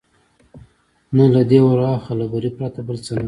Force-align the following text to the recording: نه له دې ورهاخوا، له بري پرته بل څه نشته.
نه 1.15 1.25
له 1.33 1.41
دې 1.49 1.59
ورهاخوا، 1.63 2.13
له 2.21 2.25
بري 2.31 2.51
پرته 2.57 2.79
بل 2.87 2.97
څه 3.05 3.11
نشته. 3.15 3.19